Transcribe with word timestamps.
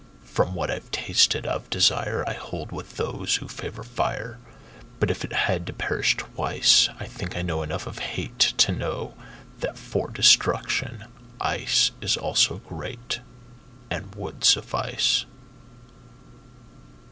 From 0.25 0.55
what 0.55 0.71
I've 0.71 0.89
tasted 0.89 1.45
of 1.45 1.69
desireI 1.69 2.35
hold 2.35 2.71
with 2.71 2.97
those 2.97 3.35
who 3.35 3.47
favor 3.47 3.83
fire. 3.83 4.39
But 4.99 5.11
if 5.11 5.23
it 5.23 5.31
had 5.31 5.67
to 5.67 5.73
perish 5.73 6.17
twice,I 6.17 7.05
think 7.05 7.37
I 7.37 7.43
know 7.43 7.61
enough 7.61 7.85
of 7.85 7.99
hateTo 7.99 8.75
know 8.75 9.13
that 9.59 9.77
for 9.77 10.09
destruction 10.09 11.05
iceIs 11.39 12.17
also 12.19 12.57
greatAnd 12.67 14.15
would 14.15 14.43
suffice. 14.43 15.27